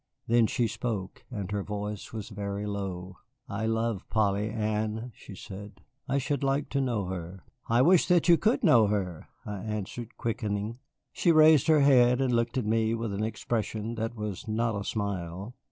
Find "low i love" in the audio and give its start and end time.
2.65-4.09